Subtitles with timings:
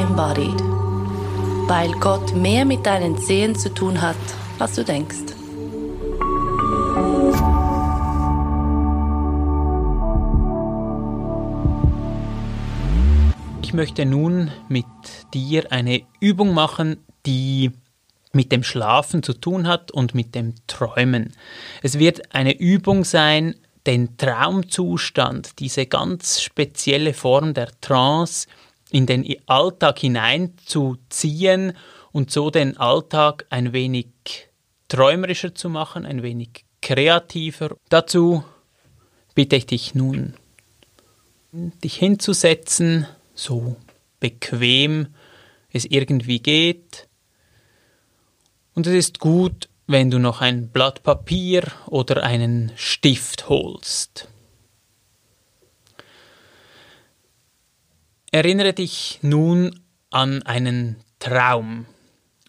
[0.00, 0.60] embodied.
[1.68, 4.16] Weil Gott mehr mit deinen Sehen zu tun hat,
[4.58, 5.34] als du denkst.
[13.62, 14.86] Ich möchte nun mit
[15.32, 17.70] dir eine Übung machen, die
[18.32, 21.34] mit dem Schlafen zu tun hat und mit dem Träumen.
[21.82, 23.54] Es wird eine Übung sein,
[23.86, 28.48] den Traumzustand, diese ganz spezielle Form der Trance
[28.90, 31.76] in den Alltag hineinzuziehen
[32.12, 34.08] und so den Alltag ein wenig
[34.88, 37.76] träumerischer zu machen, ein wenig kreativer.
[37.88, 38.44] Dazu
[39.34, 40.34] bitte ich dich nun,
[41.52, 43.76] dich hinzusetzen, so
[44.18, 45.08] bequem
[45.72, 47.08] es irgendwie geht.
[48.74, 54.29] Und es ist gut, wenn du noch ein Blatt Papier oder einen Stift holst.
[58.32, 61.86] Erinnere dich nun an einen Traum,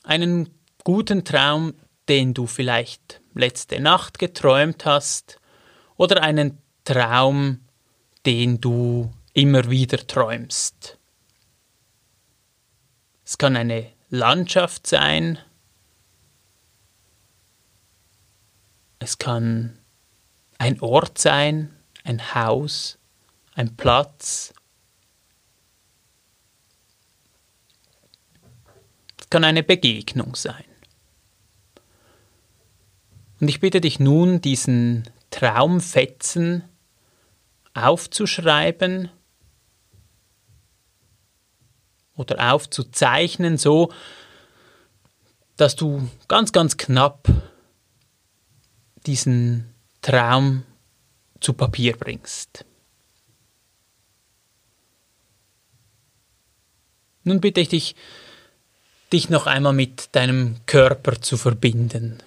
[0.03, 1.73] einen guten Traum,
[2.07, 5.39] den du vielleicht letzte Nacht geträumt hast,
[5.97, 7.61] oder einen Traum,
[8.27, 10.99] den du immer wieder träumst.
[13.25, 15.39] Es kann eine Landschaft sein,
[18.99, 19.79] es kann
[20.59, 22.99] ein Ort sein, ein Haus,
[23.55, 24.53] ein Platz,
[29.31, 30.65] kann eine Begegnung sein.
[33.39, 36.63] Und ich bitte dich nun, diesen Traumfetzen
[37.73, 39.09] aufzuschreiben
[42.15, 43.91] oder aufzuzeichnen, so
[45.55, 47.27] dass du ganz, ganz knapp
[49.07, 50.63] diesen Traum
[51.39, 52.65] zu Papier bringst.
[57.23, 57.95] Nun bitte ich dich,
[59.11, 62.23] dich noch einmal mit deinem Körper zu verbinden.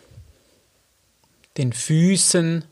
[1.57, 2.65] Den Füßen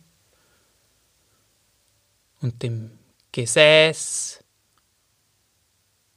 [2.40, 2.90] und dem
[3.32, 4.44] Gesäß,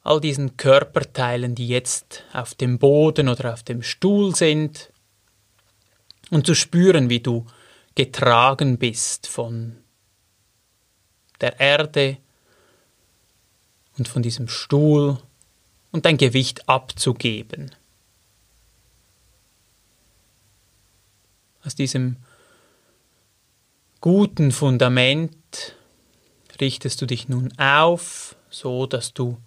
[0.04, 4.92] all diesen Körperteilen, die jetzt auf dem Boden oder auf dem Stuhl sind,
[6.32, 7.46] und zu spüren, wie du
[7.94, 9.78] getragen bist von
[11.40, 12.18] der Erde
[13.98, 15.20] und von diesem Stuhl
[15.92, 17.72] und dein Gewicht abzugeben.
[21.66, 22.18] Aus diesem
[24.00, 25.76] guten Fundament
[26.62, 29.38] richtest du dich nun auf, so dass du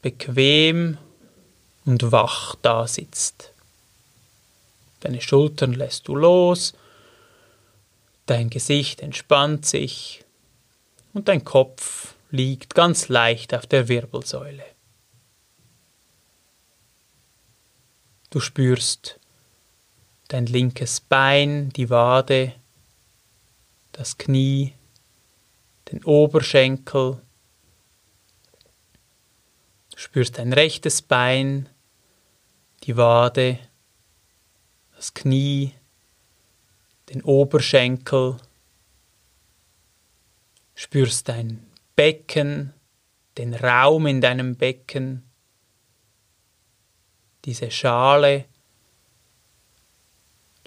[0.00, 0.96] bequem
[1.84, 3.52] und wach da sitzt.
[5.00, 6.74] Deine Schultern lässt du los,
[8.26, 10.24] dein Gesicht entspannt sich
[11.14, 14.64] und dein Kopf liegt ganz leicht auf der Wirbelsäule.
[18.30, 19.18] Du spürst
[20.32, 22.54] dein linkes Bein, die Wade,
[23.92, 24.72] das Knie,
[25.90, 27.20] den Oberschenkel.
[29.90, 31.68] Du spürst dein rechtes Bein,
[32.84, 33.58] die Wade,
[34.96, 35.74] das Knie,
[37.10, 38.38] den Oberschenkel.
[40.74, 42.72] Spürst dein Becken,
[43.36, 45.24] den Raum in deinem Becken,
[47.44, 48.46] diese Schale.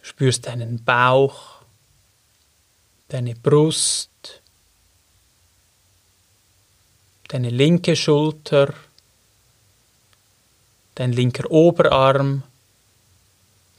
[0.05, 1.55] Spürst deinen Bauch
[3.07, 4.41] deine Brust,
[7.27, 8.73] deine linke Schulter,
[10.95, 12.43] dein linker Oberarm,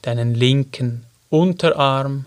[0.01, 2.25] deinen linken Unterarm,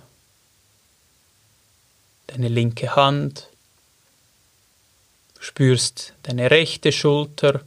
[2.26, 3.48] deine linke Hand,
[5.38, 7.62] spürst deine rechte Schulter,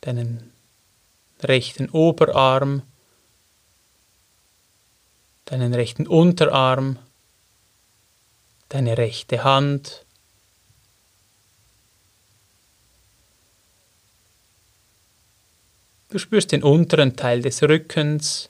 [0.00, 0.52] deinen
[1.42, 2.82] rechten Oberarm,
[5.46, 6.98] deinen rechten Unterarm,
[8.68, 10.06] deine rechte Hand,
[16.08, 18.48] Du spürst den unteren Teil des Rückens,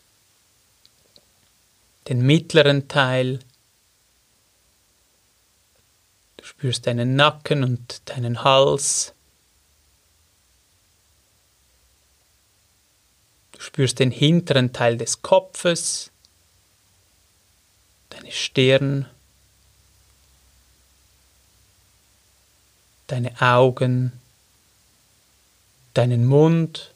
[2.07, 3.41] den mittleren Teil.
[6.37, 9.15] Du spürst deinen Nacken und deinen Hals.
[13.53, 16.13] Du spürst den hinteren Teil des Kopfes
[18.17, 19.07] deine Stirn,
[23.07, 24.13] deine Augen,
[25.95, 26.93] deinen Mund.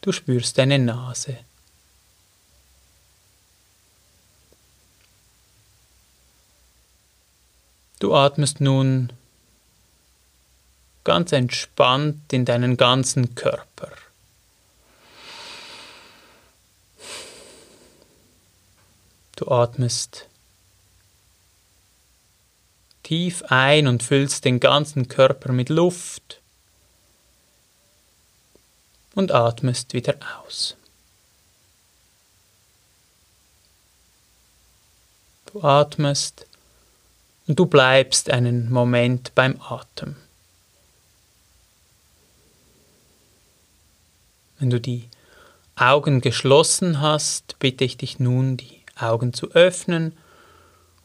[0.00, 1.38] Du spürst deine Nase.
[8.00, 9.12] Du atmest nun
[11.04, 13.92] ganz entspannt in deinen ganzen Körper.
[19.42, 20.28] Du atmest
[23.02, 26.40] tief ein und füllst den ganzen Körper mit Luft
[29.16, 30.76] und atmest wieder aus.
[35.46, 36.46] Du atmest
[37.48, 40.14] und du bleibst einen Moment beim Atem.
[44.60, 45.08] Wenn du die
[45.74, 50.16] Augen geschlossen hast, bitte ich dich nun, die Augen zu öffnen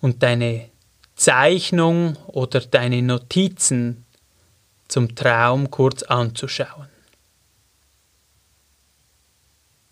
[0.02, 0.70] und deine
[1.16, 4.06] Zeichnung oder deine Notizen
[4.88, 6.90] zum Traum kurz anzuschauen.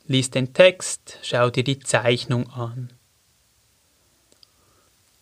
[0.07, 2.93] Lies den Text, schau dir die Zeichnung an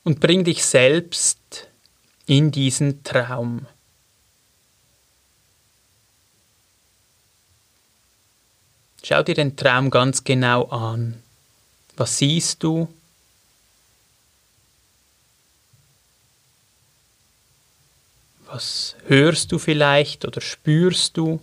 [0.03, 1.69] und bring dich selbst
[2.25, 3.65] in diesen Traum.
[9.03, 11.21] Schau dir den Traum ganz genau an.
[11.95, 12.87] Was siehst du?
[18.45, 21.39] Was hörst du vielleicht oder spürst du?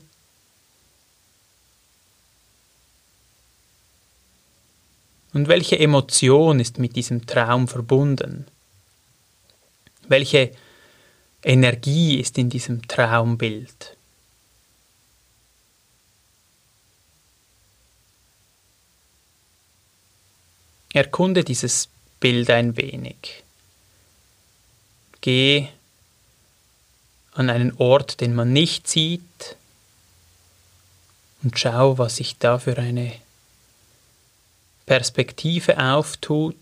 [5.33, 8.47] Und welche Emotion ist mit diesem Traum verbunden?
[10.09, 10.53] Welche
[11.43, 13.97] Energie ist in diesem Traumbild?
[20.93, 21.89] Erkunde dieses
[22.19, 23.45] Bild ein wenig.
[25.21, 25.69] Geh
[27.33, 29.57] an einen Ort, den man nicht sieht,
[31.43, 33.13] und schau, was sich da für eine
[34.85, 36.57] Perspektive auftut.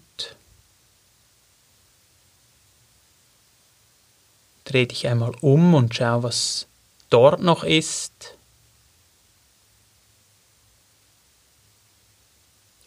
[4.64, 6.66] Dreh dich einmal um und schau, was
[7.10, 8.37] dort noch ist.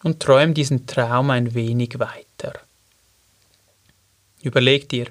[0.04, 2.54] Und träum diesen Traum ein wenig weiter.
[4.42, 5.08] Überleg dir,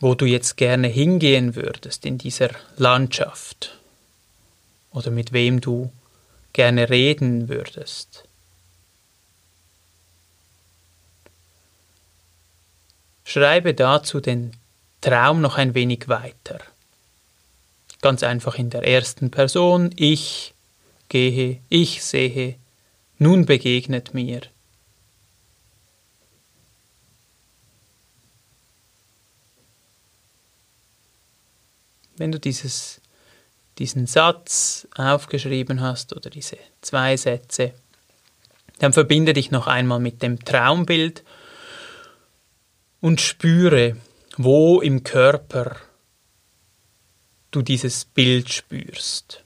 [0.00, 3.78] wo du jetzt gerne hingehen würdest in dieser Landschaft
[4.90, 5.92] oder mit wem du
[6.52, 8.24] gerne reden würdest.
[13.24, 14.52] Schreibe dazu den
[15.00, 16.58] Traum noch ein wenig weiter.
[18.00, 20.54] Ganz einfach in der ersten Person, ich
[21.08, 22.56] gehe, ich sehe,
[23.18, 24.42] nun begegnet mir.
[32.16, 33.00] Wenn du dieses,
[33.78, 37.74] diesen Satz aufgeschrieben hast oder diese zwei Sätze,
[38.78, 41.24] dann verbinde dich noch einmal mit dem Traumbild
[43.00, 43.96] und spüre,
[44.36, 45.76] wo im Körper
[47.50, 49.41] du dieses Bild spürst.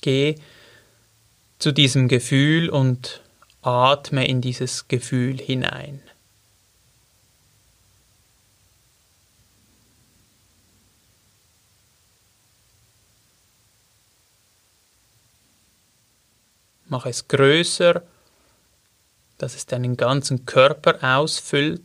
[0.00, 0.36] Geh
[1.58, 3.22] zu diesem Gefühl und
[3.62, 6.02] atme in dieses Gefühl hinein.
[16.86, 18.02] Mach es größer,
[19.38, 21.82] dass es deinen ganzen Körper ausfüllt.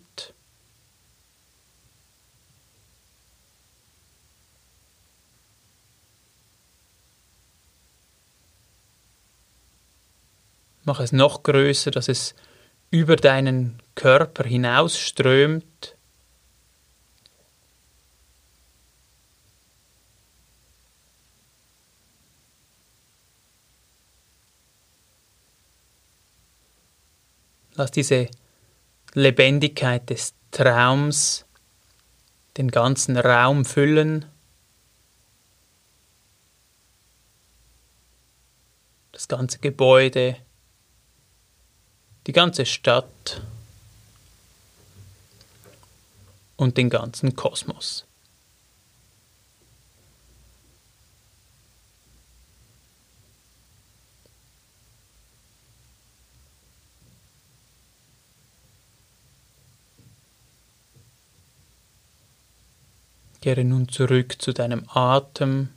[10.85, 12.35] Mach es noch größer, dass es
[12.91, 15.97] über deinen Körper hinausströmt.
[27.73, 28.29] Lass diese
[29.15, 31.45] Lebendigkeit des Traums
[32.57, 34.25] den ganzen Raum füllen.
[39.11, 40.37] Das ganze Gebäude,
[42.27, 43.41] die ganze Stadt
[46.55, 48.05] und den ganzen Kosmos.
[63.41, 65.74] Kehre nun zurück zu deinem Atem.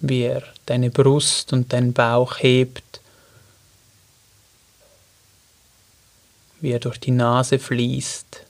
[0.00, 3.00] Wie er deine Brust und deinen Bauch hebt,
[6.60, 8.44] wie er durch die Nase fließt.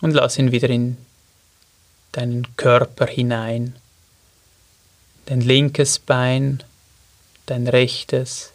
[0.00, 0.96] Und lass ihn wieder in
[2.12, 3.76] deinen Körper hinein.
[5.26, 6.62] Dein linkes Bein,
[7.46, 8.52] dein rechtes,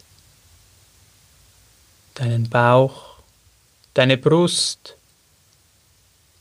[2.14, 3.18] deinen Bauch,
[3.94, 4.96] deine Brust,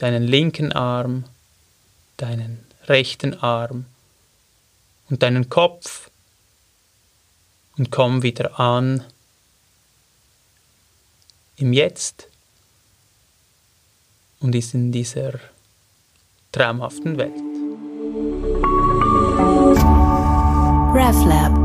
[0.02, 1.26] deinen linken Arm,
[2.18, 3.86] deinen rechten Arm
[5.12, 6.10] und deinen Kopf
[7.78, 9.04] und komm wieder an
[11.58, 12.28] im Jetzt
[14.40, 15.34] und ist in dieser
[16.52, 17.38] traumhaften Welt.
[20.96, 21.61] RefLab